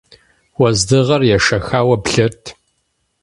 [0.59, 2.43] Уэздыгъэр ешэхауэ блэрт.